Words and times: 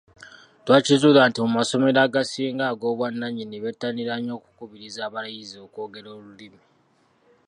Twakizuula 0.65 1.21
nti 1.27 1.39
mu 1.43 1.51
masomero 1.57 1.99
agasinga 2.05 2.63
ag’obwannannyini 2.71 3.55
bettanira 3.63 4.13
nnyo 4.17 4.33
okukubiriza 4.37 5.01
abayizi 5.07 5.55
okwogera 5.65 6.09
Olulimi. 6.17 6.61